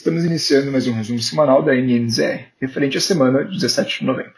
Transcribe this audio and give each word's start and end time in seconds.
estamos 0.00 0.24
iniciando 0.24 0.72
mais 0.72 0.86
um 0.86 0.94
resumo 0.94 1.20
semanal 1.20 1.62
da 1.62 1.76
NNZR, 1.76 2.46
referente 2.58 2.96
à 2.96 3.00
semana 3.02 3.44
de 3.44 3.52
17 3.52 4.00
de 4.00 4.06
novembro. 4.06 4.32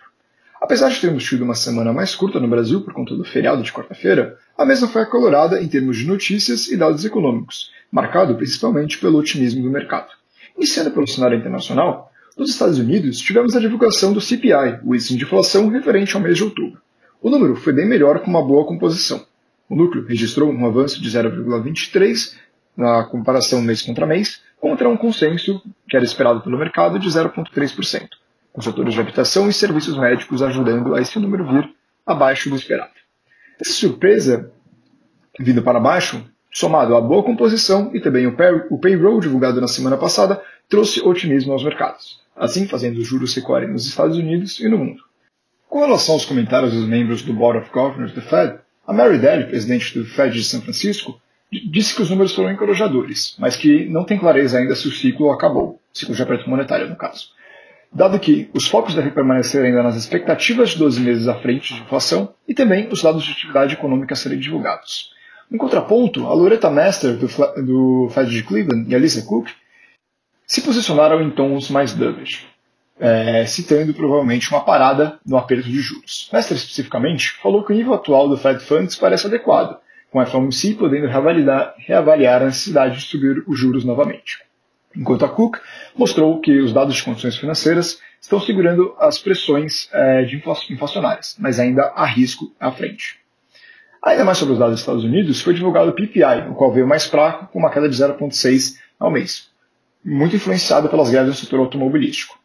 Apesar 0.61 0.89
de 0.89 1.01
termos 1.01 1.23
tido 1.23 1.45
uma 1.45 1.55
semana 1.55 1.93
mais 1.93 2.17
curta 2.17 2.41
no 2.41 2.49
Brasil 2.49 2.81
por 2.81 2.93
conta 2.93 3.15
do 3.15 3.25
feriado 3.25 3.63
de 3.63 3.73
quarta-feira, 3.73 4.37
a 4.59 4.65
mesma 4.67 4.89
foi 4.89 5.03
acolorada 5.03 5.63
em 5.63 5.69
termos 5.69 5.99
de 5.99 6.05
notícias 6.05 6.67
e 6.67 6.77
dados 6.77 7.05
econômicos, 7.05 7.71
marcado 7.93 8.35
principalmente 8.35 8.99
pelo 8.99 9.19
otimismo 9.19 9.63
do 9.63 9.71
mercado. 9.71 10.09
Iniciando 10.57 10.91
pelo 10.91 11.07
cenário 11.07 11.39
internacional, 11.39 12.11
nos 12.37 12.51
Estados 12.51 12.81
Unidos 12.81 13.19
tivemos 13.19 13.55
a 13.55 13.61
divulgação 13.61 14.13
do 14.13 14.21
CPI, 14.21 14.81
o 14.85 14.97
índice 14.97 15.17
de 15.17 15.23
inflação 15.23 15.69
referente 15.69 16.17
ao 16.17 16.23
mês 16.23 16.39
de 16.39 16.43
outubro. 16.43 16.81
O 17.23 17.31
número 17.31 17.55
foi 17.55 17.73
bem 17.73 17.87
melhor 17.87 18.19
com 18.19 18.29
uma 18.29 18.45
boa 18.45 18.67
composição. 18.67 19.25
O 19.69 19.77
núcleo 19.77 20.05
registrou 20.05 20.51
um 20.51 20.67
avanço 20.67 21.01
de 21.01 21.09
0,23 21.09 22.35
na 22.77 23.05
comparação 23.05 23.63
mês 23.63 23.81
contra 23.83 24.07
mês, 24.07 24.41
contra 24.63 24.89
um 24.89 24.97
consenso 24.97 25.61
que 25.89 25.97
era 25.97 26.05
esperado 26.05 26.41
pelo 26.41 26.57
mercado 26.57 26.97
de 26.97 27.09
0,3%, 27.09 28.11
com 28.53 28.63
setores 28.63 28.95
de 28.95 29.01
habitação 29.01 29.49
e 29.49 29.53
serviços 29.53 29.99
médicos 29.99 30.41
ajudando 30.41 30.95
a 30.95 31.01
esse 31.01 31.19
número 31.19 31.45
vir 31.45 31.69
abaixo 32.07 32.49
do 32.49 32.55
esperado. 32.55 32.93
Essa 33.61 33.73
surpresa 33.73 34.53
vindo 35.37 35.63
para 35.63 35.81
baixo, 35.81 36.25
somado 36.53 36.95
à 36.95 37.01
boa 37.01 37.25
composição 37.25 37.91
e 37.93 37.99
também 37.99 38.25
o, 38.25 38.37
o 38.71 38.79
payroll 38.79 39.19
divulgado 39.19 39.61
na 39.61 39.67
semana 39.67 39.97
passada, 39.97 40.41
trouxe 40.69 41.01
otimismo 41.01 41.53
aos 41.53 41.65
mercados, 41.65 42.21
assim 42.37 42.69
fazendo 42.69 42.99
os 42.99 43.09
juros 43.09 43.35
recuarem 43.35 43.69
nos 43.69 43.85
Estados 43.85 44.17
Unidos 44.17 44.61
e 44.61 44.69
no 44.69 44.79
mundo. 44.79 45.03
Com 45.69 45.81
relação 45.81 46.15
aos 46.15 46.25
comentários 46.25 46.73
dos 46.73 46.87
membros 46.87 47.23
do 47.23 47.33
Board 47.33 47.59
of 47.59 47.71
Governors 47.73 48.13
do 48.13 48.23
Fed, 48.23 48.61
a 48.87 48.93
Mary 48.93 49.19
Daly, 49.19 49.47
presidente 49.47 49.99
do 49.99 50.05
Fed 50.05 50.33
de 50.33 50.45
São 50.45 50.63
Francisco, 50.63 51.21
disse 51.53 51.95
que 51.95 52.03
os 52.03 52.11
números 52.11 52.35
foram 52.35 52.51
encorajadores, 52.51 53.37
mas 53.39 53.57
que 53.57 53.85
não 53.87 54.05
tem 54.05 54.19
clareza 54.19 54.59
ainda 54.59 54.75
se 54.75 54.89
o 54.89 54.93
ciclo 54.93 55.31
acabou, 55.31 55.79
ciclo 55.93 56.15
de 56.15 56.23
aperto 56.23 56.49
monetário 56.49 56.89
no 56.89 56.97
caso. 56.97 57.29
Dado 57.93 58.19
que 58.19 58.49
os 58.55 58.67
focos 58.67 58.95
devem 58.95 59.13
permanecer 59.13 59.63
ainda 59.63 59.83
nas 59.83 59.97
expectativas 59.97 60.71
de 60.71 60.79
12 60.79 61.01
meses 61.01 61.29
à 61.29 61.35
frente 61.35 61.75
de 61.75 61.83
inflação 61.83 62.33
e 62.49 62.55
também 62.55 62.89
os 62.91 63.03
dados 63.03 63.23
de 63.23 63.33
atividade 63.33 63.75
econômica 63.75 64.15
serem 64.15 64.39
divulgados. 64.39 65.13
Em 65.51 65.59
contraponto, 65.59 66.27
a 66.27 66.33
Loretta 66.33 66.71
Master, 66.71 67.15
do, 67.17 67.27
do 67.63 68.09
Fed 68.11 68.31
de 68.31 68.43
Cleveland, 68.43 68.91
e 68.91 68.95
a 68.95 68.99
Lisa 68.99 69.21
Cook 69.21 69.51
se 70.47 70.63
posicionaram 70.63 71.21
em 71.21 71.31
tons 71.31 71.69
mais 71.69 71.93
dovish, 71.93 72.47
é, 72.99 73.45
citando 73.45 73.93
provavelmente 73.93 74.51
uma 74.51 74.65
parada 74.65 75.19
no 75.27 75.37
aperto 75.37 75.69
de 75.69 75.79
juros. 75.81 76.31
Master, 76.33 76.57
especificamente, 76.57 77.33
falou 77.43 77.63
que 77.63 77.73
o 77.75 77.77
nível 77.77 77.93
atual 77.93 78.27
do 78.27 78.39
Fed 78.39 78.61
Funds 78.61 78.97
parece 78.97 79.27
adequado, 79.27 79.79
com 80.13 80.21
a 80.21 80.27
FOMC 80.27 80.75
podendo 80.75 81.07
reavaliar, 81.07 81.75
reavaliar 81.79 82.43
a 82.43 82.47
necessidade 82.47 82.97
de 82.97 83.03
subir 83.03 83.43
os 83.49 83.59
juros 83.59 83.83
novamente. 83.83 84.45
Enquanto 84.95 85.25
a 85.25 85.29
Cook 85.29 85.57
mostrou 85.97 86.39
que 86.39 86.61
os 86.61 86.71
dados 86.71 86.95
de 86.95 87.03
condições 87.03 87.37
financeiras 87.39 87.99
estão 88.21 88.39
segurando 88.39 88.95
as 88.99 89.19
pressões 89.19 89.89
é, 89.91 90.23
de 90.23 90.37
inflacionárias, 90.71 91.35
mas 91.39 91.59
ainda 91.59 91.93
há 91.97 92.05
risco 92.05 92.53
à 92.61 92.71
frente. 92.71 93.21
Ainda 94.05 94.23
mais 94.25 94.37
sobre 94.37 94.53
os 94.53 94.59
dados 94.59 94.75
dos 94.75 94.81
Estados 94.81 95.05
Unidos, 95.05 95.41
foi 95.41 95.55
divulgado 95.55 95.91
o 95.91 95.95
PPI, 95.95 96.51
o 96.51 96.55
qual 96.55 96.73
veio 96.73 96.87
mais 96.87 97.07
fraco, 97.07 97.47
com 97.51 97.59
uma 97.59 97.71
queda 97.71 97.89
de 97.89 97.97
0,6 97.97 98.77
ao 99.01 99.11
mês, 99.11 99.49
muito 100.05 100.37
influenciado 100.37 100.91
pelas 100.91 101.09
greves 101.09 101.31
no 101.31 101.35
setor 101.35 101.61
automobilístico. 101.61 102.39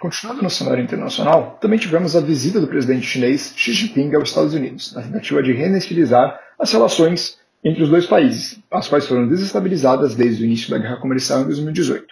Continuando 0.00 0.42
no 0.42 0.50
cenário 0.50 0.82
internacional, 0.82 1.56
também 1.60 1.78
tivemos 1.78 2.14
a 2.16 2.20
visita 2.20 2.60
do 2.60 2.66
presidente 2.66 3.06
chinês 3.06 3.54
Xi 3.56 3.72
Jinping 3.72 4.14
aos 4.14 4.28
Estados 4.28 4.52
Unidos, 4.52 4.92
na 4.92 5.02
tentativa 5.02 5.42
de 5.42 5.52
renestilizar 5.52 6.38
as 6.58 6.72
relações 6.72 7.38
entre 7.62 7.82
os 7.82 7.88
dois 7.88 8.06
países, 8.06 8.58
as 8.70 8.88
quais 8.88 9.06
foram 9.06 9.26
desestabilizadas 9.26 10.14
desde 10.14 10.42
o 10.42 10.46
início 10.46 10.70
da 10.70 10.78
guerra 10.78 10.96
comercial 10.96 11.40
em 11.40 11.44
2018. 11.44 12.06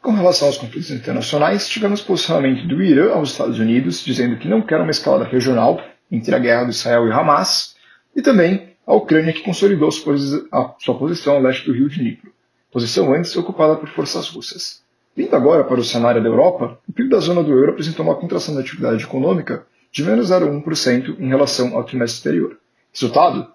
Com 0.00 0.12
relação 0.12 0.46
aos 0.46 0.58
conflitos 0.58 0.90
internacionais, 0.90 1.68
tivemos 1.68 2.00
posicionamento 2.00 2.68
do 2.68 2.80
Irã 2.80 3.12
aos 3.12 3.32
Estados 3.32 3.58
Unidos, 3.58 4.04
dizendo 4.04 4.36
que 4.38 4.46
não 4.46 4.62
quer 4.62 4.80
uma 4.80 4.90
escalada 4.90 5.24
regional 5.24 5.82
entre 6.10 6.34
a 6.34 6.38
guerra 6.38 6.64
do 6.64 6.70
Israel 6.70 7.08
e 7.08 7.12
Hamas, 7.12 7.74
e 8.14 8.22
também 8.22 8.76
a 8.86 8.94
Ucrânia, 8.94 9.32
que 9.32 9.42
consolidou 9.42 9.90
sua 9.90 10.98
posição 10.98 11.34
ao 11.34 11.42
leste 11.42 11.66
do 11.66 11.72
rio 11.72 11.88
de 11.88 11.98
Dnipro, 11.98 12.32
posição 12.70 13.12
antes 13.12 13.36
ocupada 13.36 13.74
por 13.76 13.88
forças 13.88 14.28
russas. 14.28 14.82
Vindo 15.18 15.34
agora 15.34 15.64
para 15.64 15.80
o 15.80 15.84
cenário 15.84 16.22
da 16.22 16.28
Europa, 16.28 16.78
o 16.88 16.92
PIB 16.92 17.08
da 17.08 17.18
zona 17.18 17.42
do 17.42 17.50
euro 17.50 17.72
apresentou 17.72 18.06
uma 18.06 18.14
contração 18.14 18.54
da 18.54 18.60
atividade 18.60 19.02
econômica 19.02 19.66
de 19.90 20.04
menos 20.04 20.30
0,1% 20.30 21.18
em 21.18 21.26
relação 21.26 21.76
ao 21.76 21.82
trimestre 21.82 22.20
anterior. 22.20 22.56
Resultado 22.92 23.48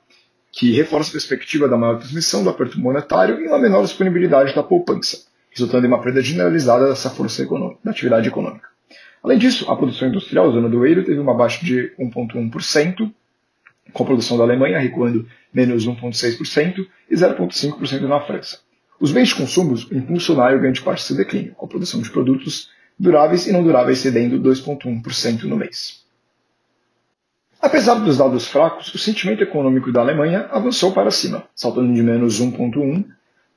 que 0.52 0.74
reforça 0.74 1.12
a 1.12 1.14
perspectiva 1.14 1.70
da 1.70 1.78
maior 1.78 2.00
transmissão 2.00 2.44
do 2.44 2.50
aperto 2.50 2.78
monetário 2.78 3.40
e 3.40 3.48
uma 3.48 3.58
menor 3.58 3.82
disponibilidade 3.84 4.54
da 4.54 4.62
poupança, 4.62 5.26
resultando 5.52 5.86
em 5.86 5.88
uma 5.88 6.02
perda 6.02 6.22
generalizada 6.22 6.90
dessa 6.90 7.10
força 7.10 7.48
da 7.82 7.92
atividade 7.92 8.28
econômica. 8.28 8.68
Além 9.24 9.38
disso, 9.38 9.72
a 9.72 9.78
produção 9.78 10.10
industrial 10.10 10.48
da 10.48 10.56
zona 10.56 10.68
do 10.68 10.86
euro 10.86 11.06
teve 11.06 11.18
uma 11.18 11.34
baixa 11.34 11.64
de 11.66 11.94
1,1%, 11.98 13.10
com 13.94 14.04
a 14.04 14.06
produção 14.06 14.38
da 14.38 14.44
Alemanha 14.44 14.80
recuando 14.80 15.26
menos 15.54 15.88
1,6% 15.88 16.86
e 17.10 17.16
0,5% 17.16 18.02
na 18.02 18.20
França. 18.20 18.60
Os 19.04 19.12
bens 19.12 19.28
de 19.28 19.36
consumo 19.36 19.76
impulsionaram 19.92 20.62
grande 20.62 20.82
parte 20.82 21.02
desse 21.02 21.18
declínio, 21.18 21.54
com 21.56 21.66
a 21.66 21.68
produção 21.68 22.02
de 22.02 22.10
produtos 22.10 22.70
duráveis 22.98 23.46
e 23.46 23.52
não 23.52 23.62
duráveis 23.62 24.00
cedendo 24.00 24.40
2,1% 24.40 25.44
no 25.44 25.58
mês. 25.58 26.06
Apesar 27.62 27.96
dos 27.96 28.18
dados 28.18 28.48
fracos, 28.48 28.94
o 28.94 28.98
sentimento 28.98 29.44
econômico 29.44 29.92
da 29.92 30.00
Alemanha 30.00 30.48
avançou 30.50 30.94
para 30.94 31.12
cima, 31.12 31.44
saltando 31.54 31.94
de 31.94 32.02
menos 32.02 32.42
1,1 32.42 33.04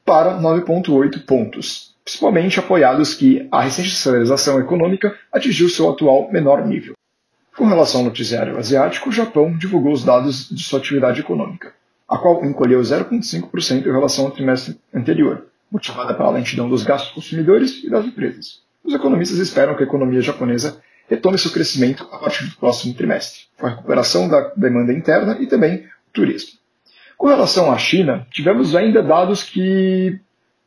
para 0.04 0.36
9,8 0.36 1.24
pontos, 1.24 1.94
principalmente 2.04 2.58
apoiados 2.58 3.14
que 3.14 3.46
a 3.52 3.60
recente 3.60 3.90
aceleração 3.90 4.58
econômica 4.58 5.16
atingiu 5.32 5.68
seu 5.68 5.88
atual 5.88 6.28
menor 6.32 6.66
nível. 6.66 6.94
Com 7.56 7.66
relação 7.66 8.00
ao 8.00 8.06
noticiário 8.06 8.58
asiático, 8.58 9.10
o 9.10 9.12
Japão 9.12 9.56
divulgou 9.56 9.92
os 9.92 10.02
dados 10.02 10.48
de 10.50 10.64
sua 10.64 10.80
atividade 10.80 11.20
econômica 11.20 11.72
a 12.08 12.18
qual 12.18 12.44
encolheu 12.44 12.80
0,5% 12.80 13.86
em 13.86 13.92
relação 13.92 14.26
ao 14.26 14.30
trimestre 14.30 14.78
anterior, 14.94 15.46
motivada 15.70 16.14
pela 16.14 16.30
lentidão 16.30 16.68
dos 16.68 16.84
gastos 16.84 17.12
consumidores 17.12 17.82
e 17.82 17.90
das 17.90 18.04
empresas. 18.04 18.60
Os 18.84 18.94
economistas 18.94 19.38
esperam 19.38 19.74
que 19.74 19.82
a 19.82 19.86
economia 19.86 20.20
japonesa 20.20 20.80
retome 21.08 21.38
seu 21.38 21.50
crescimento 21.50 22.08
a 22.12 22.18
partir 22.18 22.44
do 22.44 22.56
próximo 22.56 22.94
trimestre, 22.94 23.42
com 23.58 23.66
a 23.66 23.70
recuperação 23.70 24.28
da 24.28 24.52
demanda 24.56 24.92
interna 24.92 25.36
e 25.40 25.46
também 25.46 25.78
o 26.08 26.12
turismo. 26.12 26.58
Com 27.16 27.28
relação 27.28 27.72
à 27.72 27.78
China, 27.78 28.26
tivemos 28.30 28.76
ainda 28.76 29.02
dados 29.02 29.42
que 29.42 30.20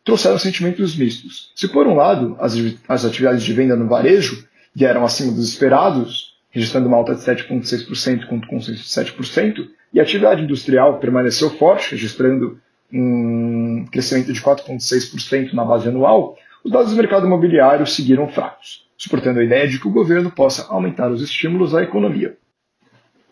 trouxeram 0.03 0.39
sentimentos 0.39 0.95
mistos. 0.95 1.51
Se 1.55 1.67
por 1.67 1.87
um 1.87 1.95
lado 1.95 2.35
as, 2.39 2.53
as 2.87 3.05
atividades 3.05 3.43
de 3.43 3.53
venda 3.53 3.75
no 3.75 3.87
varejo 3.87 4.47
vieram 4.73 5.05
acima 5.05 5.31
dos 5.31 5.49
esperados, 5.49 6.38
registrando 6.51 6.87
uma 6.87 6.97
alta 6.97 7.15
de 7.15 7.21
7,6% 7.21 8.27
contra 8.27 8.47
o 8.47 8.49
consenso 8.49 8.83
de 8.83 8.89
7%, 8.89 9.67
e 9.93 9.99
a 9.99 10.03
atividade 10.03 10.43
industrial 10.43 10.99
permaneceu 10.99 11.49
forte, 11.51 11.91
registrando 11.91 12.59
um 12.91 13.85
crescimento 13.91 14.33
de 14.33 14.41
4,6% 14.41 15.53
na 15.53 15.63
base 15.63 15.87
anual, 15.87 16.37
os 16.63 16.71
dados 16.71 16.91
do 16.91 16.97
mercado 16.97 17.25
imobiliário 17.25 17.85
seguiram 17.87 18.27
fracos, 18.27 18.87
suportando 18.97 19.39
a 19.39 19.43
ideia 19.43 19.67
de 19.67 19.79
que 19.79 19.87
o 19.87 19.91
governo 19.91 20.31
possa 20.31 20.67
aumentar 20.69 21.09
os 21.11 21.21
estímulos 21.21 21.73
à 21.73 21.83
economia. 21.83 22.37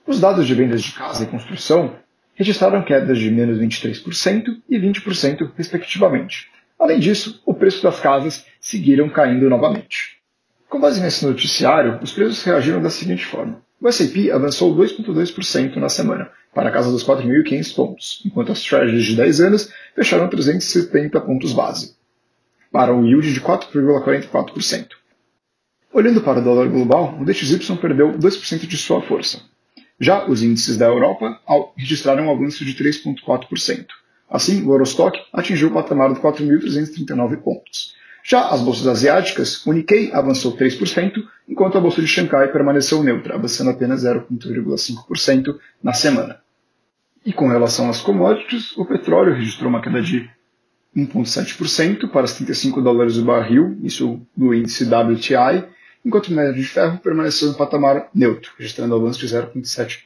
Os 0.06 0.20
dados 0.20 0.48
de 0.48 0.54
vendas 0.54 0.82
de 0.82 0.94
casa 0.94 1.24
e 1.24 1.28
construção 1.28 1.96
registraram 2.36 2.84
quedas 2.84 3.18
de 3.18 3.30
menos 3.30 3.60
23% 3.60 4.62
e 4.70 4.80
20%, 4.80 5.52
respectivamente. 5.58 6.48
Além 6.80 7.00
disso, 7.00 7.42
o 7.46 7.54
preço 7.54 7.82
das 7.84 8.00
casas 8.00 8.46
seguiram 8.62 9.10
caindo 9.10 9.50
novamente. 9.50 10.17
Com 10.70 10.82
base 10.82 11.00
nesse 11.00 11.26
noticiário, 11.26 11.98
os 12.02 12.12
preços 12.12 12.44
reagiram 12.44 12.82
da 12.82 12.90
seguinte 12.90 13.26
forma. 13.26 13.62
O 13.80 13.88
S&P 13.88 14.32
avançou 14.32 14.76
2,2% 14.76 15.78
na 15.78 15.88
semana, 15.88 16.30
para 16.54 16.68
a 16.68 16.72
casa 16.72 16.92
dos 16.92 17.06
4.500 17.06 17.76
pontos, 17.76 18.24
enquanto 18.26 18.52
as 18.52 18.62
Treasuries 18.62 19.06
de 19.06 19.16
10 19.16 19.42
anos 19.42 19.72
fecharam 19.96 20.28
370 20.28 21.22
pontos 21.22 21.54
base, 21.54 21.96
para 22.72 22.94
um 22.94 23.06
yield 23.06 23.34
de 23.34 23.40
4,44%. 23.40 24.90
Olhando 25.94 26.22
para 26.22 26.40
o 26.40 26.44
dólar 26.44 26.68
global, 26.68 27.18
o 27.20 27.24
DXY 27.24 27.78
perdeu 27.78 28.18
2% 28.18 28.68
de 28.68 28.78
sua 28.78 29.02
força. 29.02 29.40
Já 30.00 30.28
os 30.28 30.44
índices 30.44 30.76
da 30.76 30.88
Europa 30.88 31.40
registraram 31.78 32.26
um 32.26 32.32
avanço 32.32 32.66
de 32.66 32.74
3,4%. 32.76 33.86
Assim, 34.30 34.64
o 34.64 34.74
Eurostock 34.74 35.18
atingiu 35.32 35.70
o 35.70 35.74
patamar 35.74 36.14
de 36.14 36.20
4.339 36.20 37.38
pontos. 37.38 37.96
Já 38.30 38.50
as 38.50 38.60
bolsas 38.60 38.86
asiáticas, 38.88 39.66
o 39.66 39.72
Nikkei 39.72 40.12
avançou 40.12 40.58
3%, 40.58 41.14
enquanto 41.48 41.78
a 41.78 41.80
bolsa 41.80 42.02
de 42.02 42.08
Xangai 42.10 42.52
permaneceu 42.52 43.02
neutra, 43.02 43.36
avançando 43.36 43.70
apenas 43.70 44.04
0,5% 44.04 45.58
na 45.82 45.94
semana. 45.94 46.42
E 47.26 47.32
com 47.32 47.48
relação 47.48 47.90
às 47.90 48.02
commodities, 48.02 48.76
o 48.76 48.84
petróleo 48.84 49.34
registrou 49.34 49.70
uma 49.70 49.82
queda 49.82 50.02
de 50.02 50.30
1,7% 50.94 52.10
para 52.10 52.26
os 52.26 52.34
35 52.34 52.82
dólares 52.82 53.16
o 53.16 53.24
barril, 53.24 53.80
isso 53.82 54.22
no 54.36 54.54
índice 54.54 54.84
WTI, 54.84 55.64
enquanto 56.04 56.28
o 56.28 56.32
minério 56.32 56.54
de 56.54 56.66
ferro 56.66 56.98
permaneceu 56.98 57.50
em 57.50 57.54
patamar 57.54 58.10
neutro, 58.14 58.52
registrando 58.58 58.94
avanço 58.94 59.20
de 59.20 59.28
0,7%. 59.28 60.02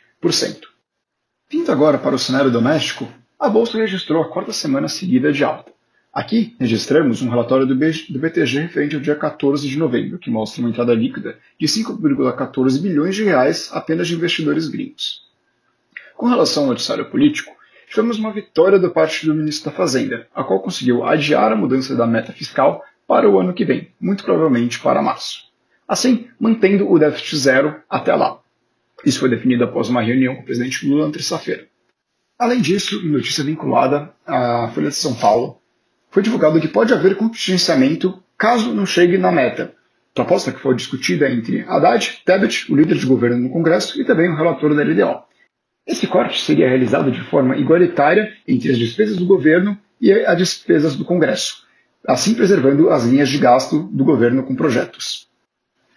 Vindo 1.50 1.71
agora 1.71 1.97
para 1.97 2.13
o 2.13 2.19
cenário 2.19 2.51
doméstico, 2.51 3.07
a 3.39 3.50
bolsa 3.50 3.79
registrou 3.79 4.21
a 4.21 4.29
quarta 4.29 4.53
semana 4.53 4.88
seguida 4.88 5.33
de 5.33 5.44
alta, 5.44 5.71
Aqui 6.13 6.58
registramos 6.60 7.22
um 7.22 7.30
relatório 7.30 7.66
do, 7.66 7.74
BTG 7.74 8.60
referente 8.60 8.96
ao 8.96 9.02
dia 9.02 9.16
14 9.16 9.66
de 9.66 9.78
novembro, 9.78 10.19
que 10.19 10.30
mostra 10.30 10.60
uma 10.60 10.69
entrada 10.69 10.94
líquida 10.94 11.40
de 11.58 11.66
5,14 11.68 12.81
bilhões 12.81 13.16
de 13.16 13.24
reais 13.24 13.69
apenas 13.72 14.10
de 14.10 14.16
investidores 14.16 14.68
gringos. 14.68 15.22
Com 16.18 16.28
relação 16.28 16.63
ao 16.63 16.69
noticiário 16.69 17.10
político, 17.10 17.56
tivemos 17.90 18.19
uma 18.19 18.34
vitória 18.34 18.78
da 18.78 18.90
parte 18.90 19.25
do 19.25 19.34
ministro 19.34 19.72
da 19.72 19.78
Fazenda, 19.78 20.28
a 20.36 20.44
qual 20.44 20.60
conseguiu 20.60 21.06
adiar 21.06 21.50
a 21.50 21.56
mudança 21.56 21.96
da 21.96 22.06
meta 22.06 22.34
fiscal 22.34 22.84
para 23.07 23.30
o 23.30 23.40
ano 23.40 23.54
que 23.54 23.64
vem, 23.64 23.90
muito 24.00 24.25
provavelmente 24.25 24.81
para 24.81 25.02
março. 25.02 25.46
Assim, 25.88 26.28
mantendo 26.38 26.92
o 26.92 27.00
déficit 27.00 27.38
zero 27.38 27.81
até 27.90 28.14
lá. 28.14 28.38
Isso 29.06 29.19
foi 29.22 29.30
definido 29.30 29.64
após 29.64 29.88
uma 29.88 30.02
reunião 30.02 30.36
com 30.36 30.42
o 30.42 30.46
presidente 30.46 30.86
Lula 30.86 31.07
na 31.07 31.14
terça-feira. 31.14 31.68
Além 32.38 32.60
disso, 32.60 33.02
notícia 33.06 33.46
vinculada 33.46 34.14
à 34.25 34.69
Folha 34.74 34.90
de 34.90 34.96
São 34.96 35.16
Paulo, 35.16 35.61
foi 36.12 36.22
divulgado 36.22 36.60
que 36.60 36.68
pode 36.68 36.94
haver 36.94 37.16
contingenciamento 37.16 38.22
caso 38.38 38.74
não 38.74 38.86
chegue 38.86 39.18
na 39.18 39.31
meta. 39.31 39.74
Proposta 40.13 40.52
que 40.52 40.60
foi 40.60 40.75
discutida 40.75 41.31
entre 41.31 41.62
Haddad, 41.62 42.22
Tebet, 42.25 42.69
o 42.69 42.75
líder 42.75 42.98
de 42.98 43.06
governo 43.06 43.38
no 43.38 43.50
Congresso, 43.50 44.00
e 44.00 44.04
também 44.04 44.30
o 44.30 44.36
relator 44.36 44.75
da 44.75 44.84
LDO. 44.84 45.24
Esse 45.88 46.06
corte 46.06 46.42
seria 46.42 46.68
realizado 46.68 47.12
de 47.12 47.22
forma 47.22 47.56
igualitária 47.56 48.34
entre 48.46 48.72
as 48.72 48.78
despesas 48.78 49.16
do 49.16 49.25
governo 49.25 49.78
e 50.02 50.12
as 50.12 50.38
despesas 50.38 50.98
do 50.98 51.06
Congresso, 51.06 51.66
assim 52.06 52.34
preservando 52.34 52.90
as 52.90 53.06
linhas 53.06 53.30
de 53.30 53.38
gasto 53.38 53.80
do 53.92 54.04
governo 54.04 54.44
com 54.44 54.54
projetos. 54.54 55.30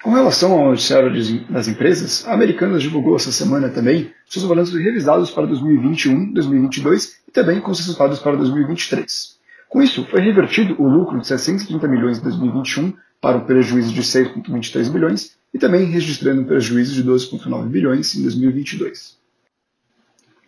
Com 0.01 0.13
relação 0.13 0.53
ao 0.53 0.71
noticiário 0.71 1.11
das 1.51 1.67
empresas, 1.67 2.29
a 2.29 2.35
Americanas 2.35 2.83
divulgou 2.83 3.17
essa 3.17 3.33
semana 3.33 3.69
também 3.69 4.13
seus 4.27 4.45
balanços 4.45 4.75
revisados 4.75 5.31
para 5.31 5.47
2021, 5.47 6.33
2022 6.33 7.21
e 7.27 7.33
também 7.33 7.61
com 7.61 7.71
os 7.71 7.81
resultados 7.81 8.21
para 8.21 8.37
2023. 8.37 9.34
Com 9.75 9.83
isso, 9.83 10.05
foi 10.05 10.21
revertido 10.21 10.81
o 10.81 10.87
lucro 10.87 11.19
de 11.19 11.27
630 11.27 11.89
milhões 11.89 12.19
em 12.19 12.23
2021 12.23 12.93
para 13.21 13.39
um 13.39 13.41
prejuízo 13.41 13.93
de 13.93 14.03
6,23 14.03 14.89
bilhões 14.89 15.37
e 15.53 15.59
também 15.59 15.87
registrando 15.87 16.43
um 16.43 16.45
prejuízo 16.45 16.95
de 16.95 17.03
12,9 17.03 17.67
bilhões 17.67 18.15
em 18.15 18.23
2022. 18.23 19.19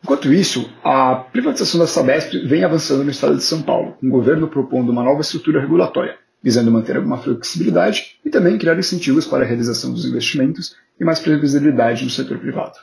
Enquanto 0.01 0.33
isso, 0.33 0.71
a 0.85 1.17
privatização 1.17 1.81
da 1.81 1.89
Sabesp 1.89 2.39
vem 2.47 2.63
avançando 2.63 3.03
no 3.03 3.11
estado 3.11 3.35
de 3.35 3.43
São 3.43 3.63
Paulo, 3.63 3.95
com 3.95 4.07
o 4.07 4.11
governo 4.11 4.47
propondo 4.47 4.91
uma 4.91 5.03
nova 5.03 5.23
estrutura 5.23 5.61
regulatória, 5.61 6.17
visando 6.41 6.71
manter 6.71 6.97
alguma 6.97 7.19
flexibilidade 7.19 8.21
e 8.25 8.31
também 8.31 8.57
criar 8.57 8.79
incentivos 8.79 9.27
para 9.27 9.43
a 9.43 9.49
realização 9.49 9.93
dos 9.93 10.05
investimentos 10.05 10.77
e 11.01 11.05
mais 11.05 11.19
previsibilidade 11.19 12.05
no 12.05 12.11
setor 12.11 12.39
privado. 12.39 12.79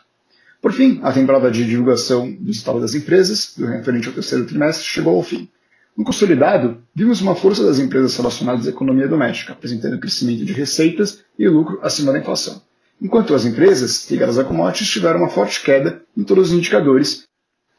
Por 0.61 0.73
fim, 0.73 0.99
a 1.03 1.13
temporada 1.13 1.49
de 1.49 1.65
divulgação 1.65 2.29
do 2.29 2.51
estado 2.51 2.81
das 2.81 2.93
empresas, 2.93 3.55
referente 3.57 4.09
ao 4.09 4.13
terceiro 4.13 4.45
trimestre, 4.45 4.83
chegou 4.85 5.15
ao 5.15 5.23
fim. 5.23 5.49
No 5.95 6.03
consolidado, 6.03 6.81
vimos 6.95 7.21
uma 7.21 7.35
força 7.35 7.63
das 7.63 7.77
empresas 7.77 8.17
relacionadas 8.17 8.65
à 8.65 8.71
economia 8.71 9.07
doméstica, 9.07 9.53
apresentando 9.53 9.99
crescimento 9.99 10.43
de 10.43 10.51
receitas 10.51 11.23
e 11.37 11.47
lucro 11.47 11.79
acima 11.83 12.11
da 12.11 12.17
inflação, 12.17 12.63
enquanto 12.99 13.35
as 13.35 13.45
empresas 13.45 14.09
ligadas 14.09 14.39
a 14.39 14.43
commodities 14.43 14.89
tiveram 14.89 15.19
uma 15.19 15.29
forte 15.29 15.61
queda 15.61 16.01
em 16.17 16.23
todos 16.23 16.49
os 16.49 16.57
indicadores 16.57 17.25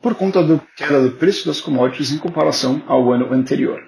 por 0.01 0.15
conta 0.15 0.45
da 0.45 0.61
queda 0.77 1.03
do 1.03 1.17
preço 1.17 1.45
das 1.47 1.61
commodities 1.61 2.13
em 2.13 2.19
comparação 2.19 2.81
ao 2.87 3.13
ano 3.13 3.33
anterior. 3.33 3.83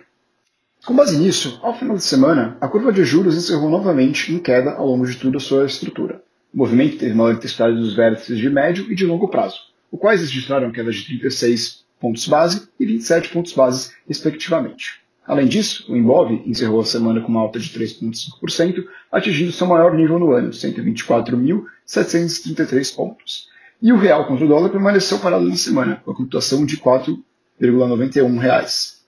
Com 0.84 0.96
base 0.96 1.17
nisso, 1.17 1.61
ao 1.62 1.78
final 1.78 1.96
de 1.96 2.02
semana, 2.02 2.56
a 2.61 2.67
curva 2.67 2.93
de 2.93 3.05
juros 3.05 3.37
encerrou 3.37 3.70
novamente 3.70 4.32
em 4.32 4.40
queda 4.40 4.73
ao 4.73 4.87
longo 4.87 5.06
de 5.06 5.17
toda 5.17 5.37
a 5.37 5.40
sua 5.40 5.67
estrutura. 5.67 6.20
O 6.52 6.58
movimento 6.58 6.99
teve 6.99 7.14
maior 7.14 7.34
intensidade 7.34 7.76
dos 7.76 7.94
vértices 7.94 8.38
de 8.38 8.50
médio 8.50 8.90
e 8.90 8.94
de 8.96 9.06
longo 9.06 9.28
prazo, 9.28 9.58
os 9.93 10.00
quais 10.00 10.20
registraram 10.20 10.73
queda 10.73 10.90
de 10.90 11.05
36 11.05 11.86
pontos 12.01 12.29
base 12.29 12.69
e 12.79 12.87
27 12.87 13.31
pontos 13.31 13.53
base, 13.53 13.91
respectivamente. 14.09 15.05
Além 15.27 15.49
disso, 15.49 15.93
o 15.93 15.97
Inbov 15.97 16.31
encerrou 16.47 16.81
a 16.81 16.85
semana 16.85 17.21
com 17.21 17.27
uma 17.29 17.41
alta 17.41 17.59
de 17.59 17.69
3,5%, 17.71 18.87
atingindo 19.11 19.51
seu 19.51 19.67
maior 19.67 19.93
nível 19.95 20.21
no 20.21 20.31
ano, 20.33 20.51
124.733 20.51 22.95
pontos. 22.95 23.49
E 23.83 23.93
o 23.93 23.97
real 23.97 24.27
contra 24.27 24.45
o 24.45 24.49
dólar 24.49 24.69
permaneceu 24.71 25.19
parado 25.19 25.49
na 25.49 25.57
semana, 25.57 26.01
com 26.05 26.13
a 26.13 26.15
cotação 26.15 26.65
de 26.65 26.77
4,91 26.77 28.39
reais. 28.39 29.05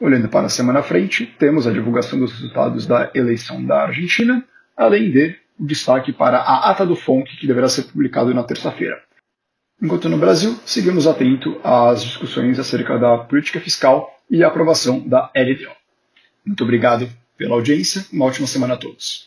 Olhando 0.00 0.28
para 0.28 0.46
a 0.46 0.50
semana 0.50 0.78
à 0.80 0.82
frente, 0.82 1.26
temos 1.38 1.64
a 1.66 1.72
divulgação 1.72 2.18
dos 2.18 2.32
resultados 2.32 2.86
da 2.86 3.10
eleição 3.14 3.62
da 3.64 3.82
Argentina, 3.82 4.44
além 4.76 5.12
de 5.12 5.36
o 5.60 5.66
destaque 5.66 6.12
para 6.12 6.38
a 6.38 6.70
ata 6.70 6.84
do 6.84 6.96
FONC, 6.96 7.36
que 7.36 7.46
deverá 7.46 7.68
ser 7.68 7.82
publicado 7.82 8.34
na 8.34 8.42
terça-feira. 8.42 9.00
Enquanto 9.82 10.08
no 10.08 10.16
Brasil, 10.16 10.56
seguimos 10.64 11.08
atento 11.08 11.60
às 11.64 12.04
discussões 12.04 12.56
acerca 12.56 12.96
da 12.96 13.18
política 13.18 13.60
fiscal 13.60 14.16
e 14.30 14.44
a 14.44 14.46
aprovação 14.46 15.00
da 15.00 15.28
LDO. 15.34 15.72
Muito 16.46 16.62
obrigado 16.62 17.10
pela 17.36 17.56
audiência, 17.56 18.06
uma 18.12 18.26
ótima 18.26 18.46
semana 18.46 18.74
a 18.74 18.76
todos. 18.76 19.26